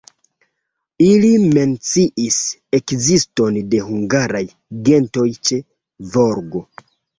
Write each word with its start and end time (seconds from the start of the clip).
Ili 1.07 1.29
menciis 1.57 2.39
ekziston 2.79 3.61
de 3.75 3.83
hungaraj 3.91 4.43
gentoj 4.91 5.29
ĉe 5.37 5.63
Volgo. 6.19 6.67